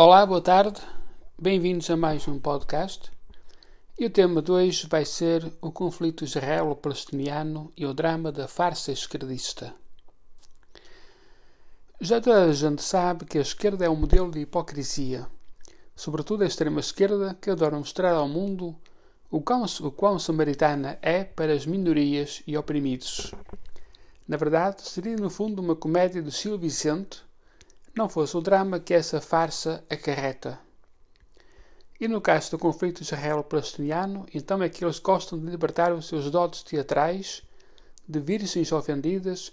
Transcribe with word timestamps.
Olá, 0.00 0.24
boa 0.24 0.40
tarde, 0.40 0.80
bem-vindos 1.36 1.90
a 1.90 1.96
mais 1.96 2.28
um 2.28 2.38
podcast. 2.38 3.10
E 3.98 4.06
o 4.06 4.10
tema 4.10 4.40
de 4.40 4.52
hoje 4.52 4.86
vai 4.88 5.04
ser 5.04 5.52
o 5.60 5.72
conflito 5.72 6.22
israelo-palestiniano 6.22 7.72
e 7.76 7.84
o 7.84 7.92
drama 7.92 8.30
da 8.30 8.46
farsa 8.46 8.92
esquerdista. 8.92 9.74
Já 12.00 12.20
toda 12.20 12.44
a 12.44 12.52
gente 12.52 12.80
sabe 12.80 13.24
que 13.24 13.38
a 13.38 13.40
esquerda 13.40 13.86
é 13.86 13.90
um 13.90 13.96
modelo 13.96 14.30
de 14.30 14.38
hipocrisia, 14.38 15.26
sobretudo 15.96 16.44
a 16.44 16.46
extrema-esquerda 16.46 17.36
que 17.42 17.50
adora 17.50 17.76
mostrar 17.76 18.12
ao 18.12 18.28
mundo 18.28 18.76
o 19.28 19.40
quão, 19.40 19.64
o 19.80 19.90
quão 19.90 20.16
samaritana 20.16 20.96
é 21.02 21.24
para 21.24 21.52
as 21.52 21.66
minorias 21.66 22.40
e 22.46 22.56
oprimidos. 22.56 23.32
Na 24.28 24.36
verdade, 24.36 24.82
seria 24.82 25.16
no 25.16 25.28
fundo 25.28 25.60
uma 25.60 25.74
comédia 25.74 26.22
de 26.22 26.30
Silvio 26.30 26.60
Vicente 26.60 27.26
não 27.98 28.08
fosse 28.08 28.36
o 28.36 28.40
drama 28.40 28.78
que 28.78 28.94
essa 28.94 29.20
farsa 29.20 29.84
acarreta. 29.90 30.60
E 31.98 32.06
no 32.06 32.20
caso 32.20 32.52
do 32.52 32.58
conflito 32.58 33.02
israelo-palestiniano, 33.02 34.24
então 34.32 34.62
é 34.62 34.68
que 34.68 34.84
eles 34.84 35.00
gostam 35.00 35.36
de 35.36 35.46
libertar 35.46 35.92
os 35.92 36.06
seus 36.06 36.30
dotes 36.30 36.62
teatrais 36.62 37.42
de 38.08 38.20
virgens 38.20 38.70
ofendidas 38.70 39.52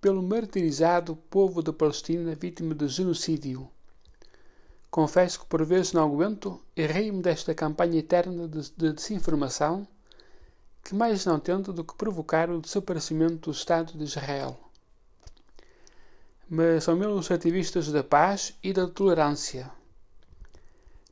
pelo 0.00 0.22
martirizado 0.22 1.14
povo 1.28 1.62
da 1.62 1.74
Palestina 1.74 2.34
vítima 2.34 2.74
de 2.74 2.88
genocídio. 2.88 3.68
Confesso 4.90 5.40
que 5.40 5.46
por 5.46 5.62
vezes 5.62 5.92
não 5.92 6.04
aguento 6.04 6.58
e 6.74 6.86
rio-me 6.86 7.20
desta 7.20 7.54
campanha 7.54 7.98
eterna 7.98 8.48
de, 8.48 8.62
de 8.70 8.94
desinformação 8.94 9.86
que 10.82 10.94
mais 10.94 11.26
não 11.26 11.38
tenta 11.38 11.70
do 11.70 11.84
que 11.84 11.94
provocar 11.94 12.48
o 12.48 12.62
desaparecimento 12.62 13.50
do 13.50 13.54
Estado 13.54 13.92
de 13.92 14.04
Israel 14.04 14.63
mas 16.48 16.84
são 16.84 16.96
meus 16.96 17.30
ativistas 17.30 17.90
da 17.90 18.04
paz 18.04 18.54
e 18.62 18.72
da 18.72 18.86
tolerância. 18.86 19.70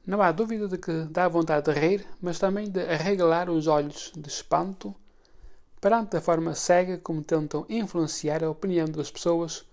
Não 0.05 0.21
há 0.21 0.33
dúvida 0.33 0.67
de 0.67 0.79
que 0.79 1.05
dá 1.05 1.29
vontade 1.29 1.73
de 1.73 1.79
rir, 1.79 2.07
mas 2.21 2.39
também 2.39 2.69
de 2.69 2.81
arregalar 2.81 3.49
os 3.49 3.67
olhos 3.67 4.13
de 4.17 4.29
espanto 4.29 4.95
perante 5.81 6.17
a 6.17 6.21
forma 6.21 6.55
cega 6.55 6.99
como 6.99 7.23
tentam 7.23 7.67
influenciar 7.69 8.43
a 8.45 8.51
opinião 8.51 8.87
das 8.87 9.11
pessoas 9.11 9.65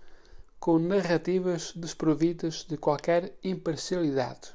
com 0.58 0.78
narrativas 0.78 1.72
desprovidas 1.74 2.64
de 2.68 2.76
qualquer 2.76 3.32
imparcialidade. 3.42 4.54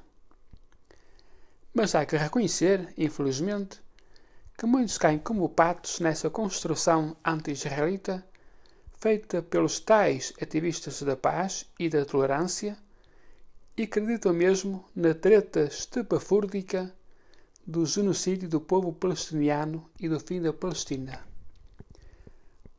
Mas 1.73 1.95
há 1.95 2.05
que 2.05 2.16
reconhecer, 2.16 2.94
infelizmente, 2.97 3.81
que 4.57 4.66
muitos 4.66 4.97
caem 4.97 5.17
como 5.19 5.49
patos 5.49 5.99
nessa 5.99 6.29
construção 6.29 7.17
anti-israelita 7.25 8.25
feita 9.05 9.39
pelos 9.43 9.79
tais 9.79 10.33
ativistas 10.41 11.03
da 11.03 11.15
paz 11.15 11.67
e 11.77 11.87
da 11.87 12.03
tolerância 12.03 12.75
e 13.77 13.83
acreditam 13.83 14.33
mesmo 14.33 14.83
na 14.95 15.13
treta 15.13 15.65
estapafúrdica 15.65 16.91
do 17.67 17.85
genocídio 17.85 18.49
do 18.49 18.59
povo 18.59 18.91
palestiniano 18.91 19.87
e 19.99 20.09
do 20.09 20.19
fim 20.19 20.41
da 20.41 20.51
Palestina. 20.51 21.23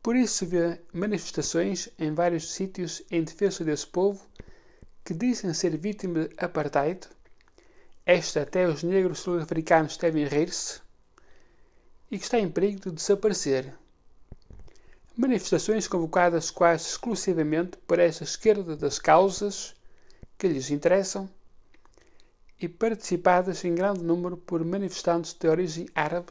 Por 0.02 0.16
isso 0.16 0.44
vê 0.44 0.80
manifestações 0.92 1.88
em 1.96 2.12
vários 2.12 2.50
sítios 2.50 3.04
em 3.08 3.22
defesa 3.22 3.62
desse 3.62 3.86
povo 3.86 4.26
que 5.04 5.14
dizem 5.14 5.54
ser 5.54 5.76
vítima 5.76 6.26
de 6.26 6.34
apartheid, 6.38 7.06
esta 8.04 8.42
até 8.42 8.66
os 8.66 8.82
negros 8.82 9.20
sul-africanos 9.20 9.96
devem 9.96 10.26
rir-se, 10.26 10.80
e 12.10 12.18
que 12.18 12.24
está 12.24 12.40
em 12.40 12.50
perigo 12.50 12.80
de 12.80 12.90
desaparecer 12.90 13.72
manifestações 15.16 15.88
convocadas 15.88 16.50
quase 16.50 16.88
exclusivamente 16.88 17.78
por 17.86 17.98
essa 17.98 18.22
esquerda 18.22 18.76
das 18.76 18.98
causas 18.98 19.74
que 20.36 20.46
lhes 20.46 20.70
interessam 20.70 21.28
e 22.60 22.68
participadas 22.68 23.64
em 23.64 23.74
grande 23.74 24.02
número 24.02 24.36
por 24.36 24.62
manifestantes 24.62 25.32
de 25.32 25.48
origem 25.48 25.88
árabe, 25.94 26.28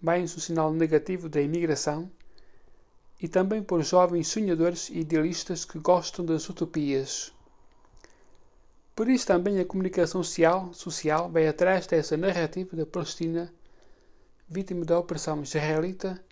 mais 0.00 0.36
um 0.36 0.40
sinal 0.40 0.72
negativo 0.72 1.28
da 1.28 1.40
imigração, 1.40 2.08
e 3.20 3.26
também 3.26 3.62
por 3.62 3.82
jovens 3.82 4.28
sonhadores 4.28 4.90
e 4.90 4.98
idealistas 4.98 5.64
que 5.64 5.78
gostam 5.78 6.24
das 6.24 6.48
utopias. 6.48 7.32
Por 8.94 9.08
isso 9.08 9.26
também 9.26 9.58
a 9.58 9.64
comunicação 9.64 10.22
social, 10.22 10.72
social 10.72 11.28
vai 11.28 11.48
atrás 11.48 11.86
dessa 11.86 12.16
narrativa 12.16 12.76
da 12.76 12.86
Palestina, 12.86 13.52
vítima 14.48 14.84
da 14.84 14.98
opressão 14.98 15.42
israelita, 15.42 16.22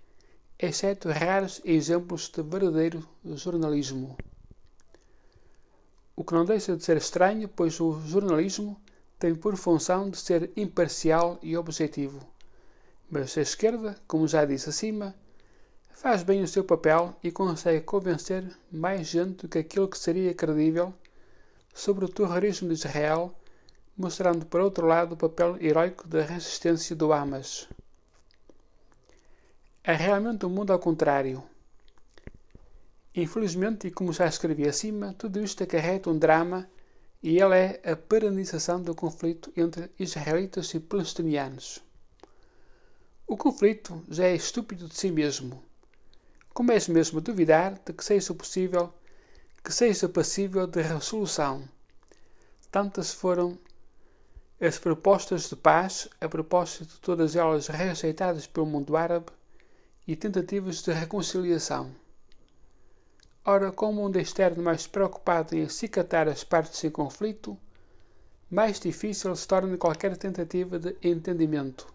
exceto 0.63 1.09
raros 1.09 1.61
exemplos 1.65 2.29
de 2.29 2.41
verdadeiro 2.41 3.05
jornalismo. 3.25 4.17
O 6.15 6.23
que 6.23 6.35
não 6.35 6.45
deixa 6.45 6.77
de 6.77 6.85
ser 6.85 6.97
estranho, 6.97 7.49
pois 7.49 7.81
o 7.81 8.01
jornalismo 8.07 8.81
tem 9.19 9.35
por 9.35 9.57
função 9.57 10.09
de 10.09 10.17
ser 10.19 10.53
imparcial 10.57 11.37
e 11.43 11.57
objetivo. 11.57 12.21
Mas 13.11 13.37
a 13.37 13.41
esquerda, 13.41 13.97
como 14.07 14.29
já 14.29 14.45
disse 14.45 14.69
acima, 14.69 15.17
faz 15.91 16.23
bem 16.23 16.43
o 16.43 16.49
seu 16.49 16.63
papel 16.63 17.13
e 17.25 17.33
consegue 17.33 17.81
convencer 17.81 18.45
mais 18.71 19.09
gente 19.09 19.43
do 19.43 19.49
que 19.49 19.59
aquilo 19.59 19.89
que 19.89 19.99
seria 19.99 20.33
credível 20.33 20.95
sobre 21.75 22.05
o 22.05 22.09
terrorismo 22.09 22.69
de 22.69 22.75
Israel, 22.75 23.35
mostrando 23.97 24.47
por 24.47 24.61
outro 24.61 24.87
lado 24.87 25.15
o 25.15 25.17
papel 25.17 25.57
heróico 25.61 26.07
da 26.07 26.23
resistência 26.23 26.95
do 26.95 27.13
Hamas. 27.13 27.69
É 29.85 29.95
realmente 29.95 30.47
um 30.47 30.49
mundo 30.49 30.73
ao 30.73 30.79
contrário. 30.79 31.43
Infelizmente, 33.17 33.89
e 33.89 33.91
como 33.91 34.13
já 34.13 34.27
escrevi 34.29 34.69
acima, 34.69 35.13
tudo 35.19 35.43
isto 35.43 35.65
acarreta 35.65 36.09
um 36.09 36.17
drama 36.17 36.71
e 37.21 37.41
ele 37.41 37.57
é 37.57 37.81
a 37.91 37.97
paralisação 37.97 38.81
do 38.81 38.95
conflito 38.95 39.53
entre 39.57 39.91
israelitas 39.99 40.73
e 40.73 40.79
palestinianos. 40.79 41.83
O 43.27 43.37
conflito 43.37 44.05
já 44.09 44.27
é 44.27 44.37
estúpido 44.37 44.87
de 44.87 44.95
si 44.95 45.11
mesmo. 45.11 45.61
Começo 46.55 46.93
mesmo 46.93 47.19
a 47.19 47.23
duvidar 47.23 47.81
de 47.85 47.93
que 47.93 48.05
seja 48.05 48.33
possível 48.33 48.95
que 49.65 49.73
seja 49.73 50.09
passível 50.09 50.69
de 50.69 50.81
resolução. 50.81 51.69
Tantas 52.71 53.13
foram 53.13 53.59
as 54.61 54.79
propostas 54.79 55.49
de 55.49 55.57
paz, 55.57 56.09
a 56.21 56.29
propósito 56.29 56.85
de 56.85 57.01
todas 57.01 57.35
elas 57.35 57.67
rejeitadas 57.67 58.47
pelo 58.47 58.67
mundo 58.67 58.97
árabe, 58.97 59.27
e 60.07 60.17
tentativas 60.17 60.83
de 60.83 60.93
reconciliação. 60.93 61.91
Ora, 63.45 63.73
como 63.73 64.01
o 64.01 64.05
mundo 64.05 64.19
externo 64.19 64.63
mais 64.63 64.87
preocupado 64.87 65.57
em 65.57 65.65
acicatar 65.65 66.29
as 66.29 66.45
partes 66.45 66.83
em 66.85 66.91
conflito, 66.91 67.59
mais 68.51 68.79
difícil 68.79 69.35
se 69.35 69.47
torna 69.47 69.77
qualquer 69.77 70.17
tentativa 70.17 70.79
de 70.79 70.97
entendimento. 71.03 71.87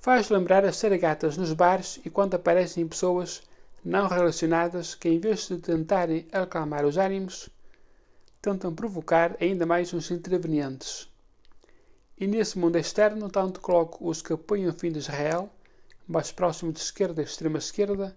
Faz 0.00 0.28
lembrar 0.30 0.64
as 0.64 0.76
saragatas 0.76 1.36
nos 1.36 1.52
bares 1.52 2.00
e 2.04 2.10
quando 2.10 2.34
aparecem 2.34 2.86
pessoas 2.86 3.42
não 3.84 4.08
relacionadas 4.08 4.94
que, 4.94 5.08
em 5.08 5.18
vez 5.18 5.48
de 5.48 5.58
tentarem 5.58 6.26
acalmar 6.32 6.84
os 6.84 6.96
ânimos, 6.96 7.50
tentam 8.40 8.74
provocar 8.74 9.36
ainda 9.40 9.66
mais 9.66 9.92
os 9.92 10.10
intervenientes. 10.10 11.08
E 12.18 12.26
nesse 12.26 12.58
mundo 12.58 12.76
externo, 12.76 13.28
tanto 13.28 13.60
coloco 13.60 14.08
os 14.08 14.22
que 14.22 14.32
apoiam 14.32 14.70
o 14.70 14.78
fim 14.78 14.92
de 14.92 14.98
Israel 14.98 15.50
mais 16.06 16.30
próximo 16.30 16.72
de 16.72 16.80
esquerda 16.80 17.22
e 17.22 17.24
extrema-esquerda, 17.24 18.16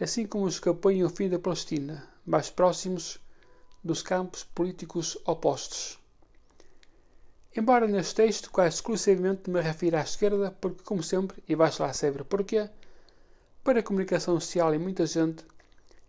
assim 0.00 0.26
como 0.26 0.44
os 0.44 0.58
que 0.58 0.68
apoiam 0.68 1.06
o 1.06 1.10
fim 1.10 1.28
da 1.28 1.38
Palestina, 1.38 2.08
mais 2.26 2.50
próximos 2.50 3.18
dos 3.82 4.02
campos 4.02 4.44
políticos 4.44 5.16
opostos. 5.24 5.98
Embora 7.56 7.86
neste 7.86 8.14
texto 8.14 8.50
quase 8.50 8.76
exclusivamente 8.76 9.50
me 9.50 9.60
refira 9.60 10.00
à 10.00 10.02
esquerda, 10.02 10.50
porque, 10.60 10.82
como 10.84 11.02
sempre, 11.02 11.42
e 11.48 11.54
vais 11.54 11.78
lá 11.78 11.92
saber 11.92 12.24
porquê, 12.24 12.68
para 13.64 13.80
a 13.80 13.82
comunicação 13.82 14.38
social 14.38 14.74
e 14.74 14.78
muita 14.78 15.06
gente, 15.06 15.44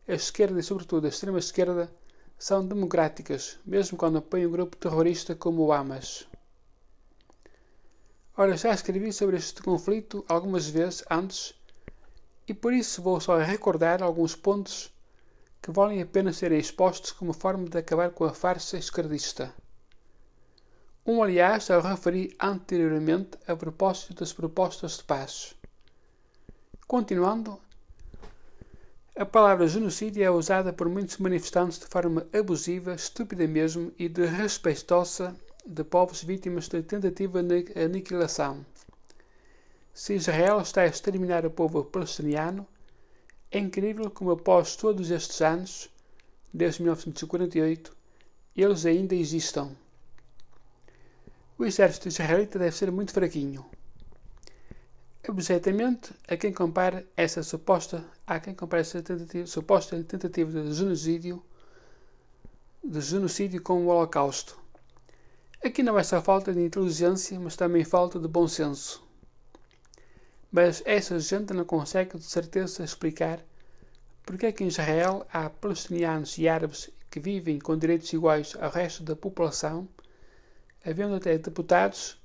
a 0.08 0.14
esquerda 0.14 0.60
e 0.60 0.64
sobretudo 0.64 1.06
a 1.06 1.10
extrema-esquerda 1.10 1.92
são 2.38 2.66
democráticas, 2.66 3.60
mesmo 3.66 3.98
quando 3.98 4.18
apoiam 4.18 4.50
um 4.50 4.52
grupo 4.52 4.76
terrorista 4.78 5.36
como 5.36 5.64
o 5.64 5.72
Hamas. 5.72 6.28
Ora, 8.38 8.56
já 8.56 8.74
escrevi 8.74 9.12
sobre 9.12 9.36
este 9.36 9.62
conflito 9.62 10.24
algumas 10.30 10.66
vezes 10.66 11.04
antes 11.12 11.54
e 12.48 12.54
por 12.54 12.74
isso 12.74 13.02
vou 13.02 13.20
só 13.20 13.38
recordar 13.38 14.02
alguns 14.02 14.38
pontos 14.38 14.90
que 15.62 15.70
valem 15.70 16.02
a 16.02 16.06
pena 16.06 16.32
serem 16.32 16.58
expostos 16.58 17.12
como 17.12 17.34
forma 17.34 17.68
de 17.68 17.78
acabar 17.78 18.10
com 18.12 18.24
a 18.24 18.34
farsa 18.34 18.78
esquerdista. 18.78 19.54
Um, 21.06 21.22
aliás, 21.22 21.66
já 21.66 21.78
o 21.78 21.82
referi 21.82 22.34
anteriormente 22.40 23.38
a 23.46 23.56
propósito 23.56 24.14
das 24.14 24.32
propostas 24.32 24.98
de 24.98 25.04
paz. 25.04 25.54
Continuando, 26.88 27.60
a 29.14 29.26
palavra 29.26 29.68
genocídio 29.68 30.24
é 30.24 30.32
usada 30.32 30.72
por 30.72 30.88
muitos 30.88 31.18
manifestantes 31.18 31.80
de 31.80 31.86
forma 31.86 32.26
abusiva, 32.34 32.94
estúpida 32.94 33.46
mesmo 33.46 33.92
e 34.00 34.08
desrespeitosa 34.08 35.36
de 35.66 35.84
povos 35.84 36.24
vítimas 36.24 36.68
de 36.68 36.82
tentativa 36.82 37.44
de 37.44 37.72
aniquilação. 37.76 38.66
Se 39.94 40.16
Israel 40.16 40.60
está 40.62 40.82
a 40.82 40.88
exterminar 40.88 41.46
o 41.46 41.52
povo 41.52 41.84
palestiniano, 41.84 42.68
é 43.52 43.60
incrível 43.60 44.10
como 44.10 44.32
após 44.32 44.76
todos 44.76 45.12
estes 45.12 45.42
anos, 45.42 45.90
desde 46.54 46.82
1948, 46.82 47.96
eles 48.56 48.86
ainda 48.86 49.16
existam. 49.16 49.76
O 51.58 51.66
exército 51.66 52.08
israelita 52.08 52.58
deve 52.58 52.76
ser 52.76 52.92
muito 52.92 53.14
fraquinho. 53.14 53.66
Objetamente, 55.28 56.12
a 56.28 56.36
quem 56.36 56.52
compara 56.52 57.06
essa 57.16 57.44
suposta, 57.44 58.04
a 58.26 58.40
quem 58.40 58.56
compara 58.56 58.82
essa 58.82 59.04
tentativa, 59.04 59.46
suposta 59.46 60.04
tentativa 60.04 60.64
de 60.64 60.74
genocídio, 60.74 61.44
de 62.84 63.02
genocídio 63.02 63.62
com 63.62 63.86
o 63.86 63.90
Holocausto. 63.90 64.60
Aqui 65.64 65.84
não 65.84 66.00
é 66.00 66.04
só 66.04 66.20
falta 66.20 66.52
de 66.52 66.60
inteligência, 66.60 67.40
mas 67.40 67.56
também 67.56 67.86
falta 67.86 68.20
de 68.20 68.28
bom 68.28 68.48
senso. 68.48 69.04
Mas 70.52 70.82
essa 70.86 71.20
gente 71.20 71.54
não 71.54 71.64
consegue 71.64 72.18
de 72.18 72.24
certeza 72.24 72.84
explicar 72.84 73.40
porque 74.26 74.48
é 74.48 74.52
que 74.52 74.64
em 74.64 74.68
Israel 74.68 75.24
há 75.32 75.52
palestinianos 75.52 76.36
e 76.40 76.48
árabes 76.48 76.90
que 77.12 77.20
vivem 77.20 77.60
com 77.60 77.78
direitos 77.78 78.12
iguais 78.12 78.56
ao 78.60 78.72
resto 78.72 79.04
da 79.04 79.16
população, 79.16 79.88
havendo 80.84 81.14
até 81.14 81.38
deputados, 81.38 82.20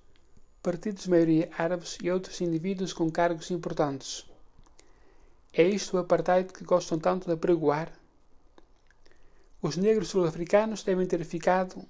partidos 0.63 1.03
de 1.03 1.11
maioria 1.11 1.51
árabes 1.59 1.99
e 2.03 2.11
outros 2.11 2.41
indivíduos 2.41 2.95
com 2.95 3.11
cargos 3.11 3.51
importantes. 3.51 4.25
É 5.53 5.63
isto 5.63 5.97
o 5.97 6.01
apartheid 6.01 6.53
que 6.55 6.65
gostam 6.65 6.99
tanto 6.99 7.27
de 7.27 7.33
apregoar? 7.33 7.93
Os 9.61 9.77
negros 9.77 10.09
sul-africanos 10.09 10.83
devem 10.83 11.07
ter 11.07 11.23
ficado 11.23 11.87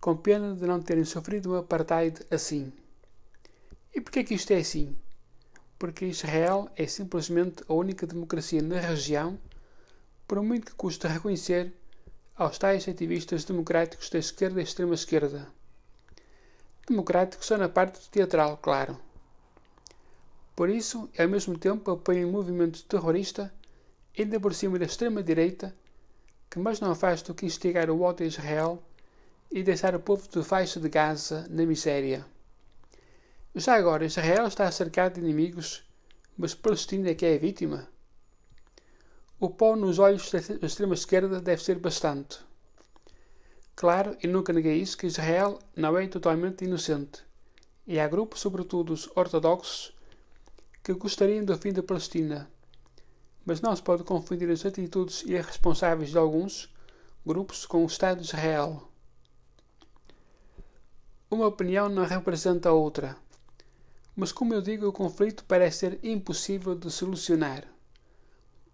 com 0.00 0.16
pena 0.16 0.54
de 0.54 0.66
não 0.66 0.80
terem 0.80 1.04
sofrido 1.04 1.52
um 1.52 1.56
apartheid 1.56 2.24
assim. 2.30 2.72
E 3.94 4.00
por 4.00 4.10
que 4.10 4.20
é 4.20 4.24
que 4.24 4.34
isto 4.34 4.50
é 4.52 4.56
assim? 4.56 4.96
Porque 5.78 6.06
Israel 6.06 6.70
é 6.76 6.86
simplesmente 6.86 7.62
a 7.68 7.74
única 7.74 8.06
democracia 8.06 8.62
na 8.62 8.80
região 8.80 9.38
por 10.26 10.42
muito 10.42 10.66
que 10.66 10.74
custa 10.74 11.08
reconhecer 11.08 11.72
aos 12.36 12.56
tais 12.56 12.88
ativistas 12.88 13.44
democráticos 13.44 14.08
da 14.08 14.18
esquerda 14.18 14.60
e 14.60 14.64
extrema-esquerda. 14.64 15.48
Democráticos 16.88 17.46
só 17.46 17.58
na 17.58 17.68
parte 17.68 18.08
teatral, 18.10 18.56
claro. 18.56 18.98
Por 20.56 20.70
isso, 20.70 21.10
ao 21.18 21.28
mesmo 21.28 21.58
tempo 21.58 21.90
apoiam 21.90 22.28
um 22.28 22.32
movimento 22.32 22.84
terrorista, 22.84 23.52
ainda 24.18 24.40
por 24.40 24.54
cima 24.54 24.78
da 24.78 24.86
extrema-direita, 24.86 25.74
que 26.48 26.58
mais 26.58 26.80
não 26.80 26.94
faz 26.94 27.22
do 27.22 27.34
que 27.34 27.44
instigar 27.44 27.90
o 27.90 28.00
ódio 28.00 28.24
a 28.24 28.28
Israel 28.28 28.82
e 29.50 29.62
deixar 29.62 29.94
o 29.94 30.00
povo 30.00 30.28
de 30.28 30.42
faixa 30.44 30.78
de 30.78 30.88
Gaza 30.88 31.46
na 31.50 31.66
miséria. 31.66 32.24
Já 33.54 33.74
agora, 33.74 34.04
Israel 34.04 34.46
está 34.46 34.70
cercado 34.70 35.14
de 35.14 35.20
inimigos, 35.20 35.82
mas 36.38 36.54
Palestina 36.54 37.10
é 37.10 37.14
que 37.14 37.26
é 37.26 37.34
a 37.34 37.38
vítima? 37.38 37.88
O 39.40 39.50
pó 39.50 39.74
nos 39.74 39.98
olhos 39.98 40.30
da 40.30 40.66
extrema-esquerda 40.66 41.40
deve 41.40 41.62
ser 41.62 41.78
bastante. 41.78 42.38
Claro, 43.74 44.16
e 44.22 44.26
nunca 44.26 44.52
neguei 44.52 44.76
isso, 44.76 44.96
que 44.98 45.06
Israel 45.06 45.58
não 45.74 45.98
é 45.98 46.06
totalmente 46.06 46.64
inocente. 46.64 47.24
E 47.86 47.98
há 47.98 48.06
grupos, 48.06 48.40
sobretudo 48.40 48.92
os 48.92 49.10
ortodoxos, 49.16 49.96
que 50.84 50.92
gostariam 50.92 51.44
do 51.44 51.56
fim 51.56 51.72
da 51.72 51.82
Palestina. 51.82 52.48
Mas 53.44 53.60
não 53.60 53.74
se 53.74 53.82
pode 53.82 54.04
confundir 54.04 54.50
as 54.50 54.64
atitudes 54.64 55.22
irresponsáveis 55.22 56.10
de 56.10 56.18
alguns 56.18 56.72
grupos 57.24 57.66
com 57.66 57.82
o 57.82 57.86
Estado 57.86 58.20
de 58.20 58.26
Israel. 58.26 58.89
Uma 61.30 61.46
opinião 61.46 61.88
não 61.88 62.04
representa 62.04 62.70
a 62.70 62.72
outra. 62.72 63.16
Mas, 64.16 64.32
como 64.32 64.52
eu 64.52 64.60
digo, 64.60 64.88
o 64.88 64.92
conflito 64.92 65.44
parece 65.44 65.78
ser 65.78 66.00
impossível 66.02 66.74
de 66.74 66.90
solucionar. 66.90 67.64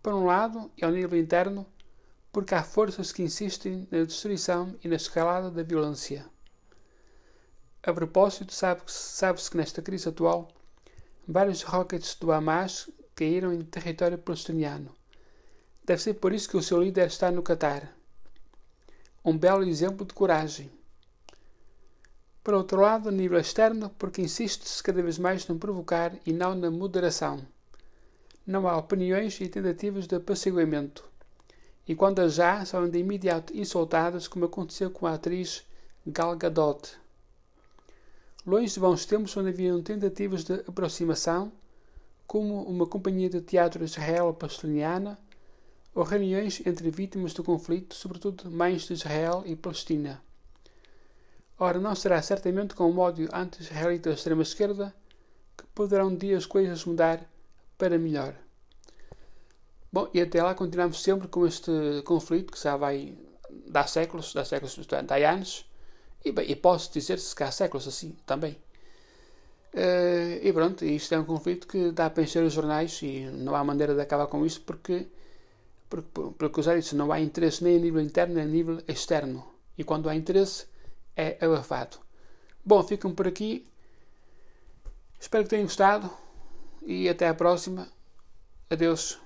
Por 0.03 0.15
um 0.15 0.25
lado, 0.25 0.71
e 0.75 0.83
ao 0.83 0.91
nível 0.91 1.19
interno, 1.19 1.67
porque 2.33 2.55
há 2.55 2.63
forças 2.63 3.13
que 3.13 3.23
insistem 3.23 3.87
na 3.91 4.05
destruição 4.05 4.75
e 4.83 4.89
na 4.89 4.97
escalada 4.97 5.51
da 5.51 5.63
violência. 5.63 6.25
A 7.83 7.93
propósito, 7.93 8.55
sabe-se 8.55 9.17
sabe 9.17 9.39
que 9.41 9.57
nesta 9.59 9.83
crise 9.83 10.09
atual, 10.09 10.49
vários 11.29 11.63
rockets 11.63 12.15
do 12.15 12.33
Hamas 12.33 12.89
caíram 13.15 13.53
em 13.53 13.61
território 13.61 14.17
palestiniano. 14.17 14.95
Deve 15.85 16.03
ser 16.03 16.15
por 16.15 16.33
isso 16.33 16.49
que 16.49 16.57
o 16.57 16.63
seu 16.63 16.83
líder 16.83 17.07
está 17.07 17.31
no 17.31 17.43
Catar. 17.43 17.95
Um 19.23 19.37
belo 19.37 19.63
exemplo 19.63 20.07
de 20.07 20.15
coragem. 20.15 20.71
Por 22.47 22.55
outro 22.55 22.81
lado, 22.81 23.09
a 23.09 23.13
nível 23.13 23.41
externo, 23.41 23.91
porque 23.99 24.23
insiste-se 24.23 24.81
cada 24.81 25.03
vez 25.03 25.19
mais 25.19 25.49
no 25.49 25.59
provocar 25.59 26.13
e 26.25 26.33
não 26.33 26.55
na 26.55 26.71
moderação 26.71 27.45
não 28.47 28.69
há 28.69 28.77
opiniões 28.77 29.41
e 29.41 29.49
tentativas 29.49 30.07
de 30.07 30.15
apaciguamento. 30.15 31.05
E 31.89 31.97
quando 31.97 32.21
as 32.21 32.39
há, 32.39 32.65
são 32.65 32.89
de 32.89 33.01
imediato 33.01 33.53
insultadas, 33.53 34.29
como 34.29 34.45
aconteceu 34.45 34.93
com 34.93 35.09
a 35.09 35.15
atriz 35.15 35.67
Gal 36.07 36.37
Gadot. 36.37 36.97
Longe 38.47 38.75
de 38.75 38.79
bons 38.79 39.05
tempos 39.05 39.37
onde 39.37 39.49
haviam 39.49 39.83
tentativas 39.83 40.45
de 40.45 40.55
aproximação, 40.69 41.51
como 42.29 42.63
uma 42.63 42.87
companhia 42.87 43.29
de 43.29 43.41
teatro 43.41 43.83
israelo-palestiniana, 43.83 45.19
ou 45.93 46.05
reuniões 46.05 46.65
entre 46.65 46.93
vítimas 46.93 47.35
do 47.35 47.43
conflito, 47.43 47.97
sobretudo 47.97 48.49
mães 48.49 48.83
de 48.83 48.93
Israel 48.93 49.43
e 49.45 49.57
Palestina. 49.57 50.25
Ora, 51.59 51.81
não 51.81 51.95
será 51.95 52.21
certamente 52.21 52.75
com 52.75 52.85
o 52.85 52.99
ódio 52.99 53.29
anti-israelita 53.33 54.11
da 54.11 54.15
extrema-esquerda 54.15 54.95
que 55.57 55.65
poderão 55.75 56.09
um 56.09 56.17
dia 56.17 56.37
as 56.37 56.45
coisas 56.45 56.85
mudar 56.85 57.27
para 57.79 57.99
melhor. 57.99 58.35
Bom, 59.91 60.09
e 60.13 60.21
até 60.21 60.43
lá 60.43 60.55
continuamos 60.55 61.03
sempre 61.03 61.29
com 61.29 61.47
este 61.47 61.71
conflito 62.05 62.53
que 62.53 62.63
já 62.63 62.77
vai 62.77 63.17
dar 63.69 63.89
séculos, 63.89 64.35
dá 64.35 64.45
séculos, 64.45 64.75
portanto, 64.75 65.13
há 65.13 65.31
anos, 65.31 65.65
e, 66.23 66.31
bem, 66.31 66.51
e 66.51 66.55
posso 66.55 66.93
dizer-se 66.93 67.35
que 67.35 67.43
há 67.43 67.51
séculos 67.51 67.89
assim 67.89 68.15
também. 68.27 68.59
Uh, 69.73 70.41
e 70.43 70.53
pronto, 70.53 70.85
isto 70.85 71.15
é 71.15 71.19
um 71.19 71.25
conflito 71.25 71.67
que 71.67 71.91
dá 71.91 72.11
para 72.11 72.23
encher 72.23 72.43
os 72.43 72.53
jornais 72.53 73.01
e 73.03 73.27
não 73.33 73.55
há 73.55 73.65
maneira 73.65 73.95
de 73.95 74.01
acabar 74.01 74.27
com 74.27 74.45
isto 74.45 74.61
porque, 74.63 75.07
porque 75.89 76.09
pelo 76.37 76.51
que 76.51 76.61
usar 76.61 76.77
isso, 76.77 76.97
não 76.97 77.13
há 77.13 77.21
interesse 77.21 77.65
nem 77.65 77.77
a 77.77 77.79
nível 77.79 78.03
interno 78.03 78.35
nem 78.35 78.45
a 78.45 78.47
nível 78.47 78.83
externo. 78.89 79.47
E 79.79 79.85
quando 79.85 80.09
há 80.09 80.15
interesse, 80.15 80.67
é 81.17 81.39
abafado. 81.45 81.99
Bom, 82.65 82.83
ficam 82.83 83.15
por 83.15 83.27
aqui. 83.27 83.67
Espero 85.19 85.45
que 85.45 85.51
tenham 85.51 85.65
gostado 85.65 86.11
e 86.85 87.09
até 87.09 87.29
à 87.29 87.35
próxima. 87.35 87.89
Adeus. 88.71 89.26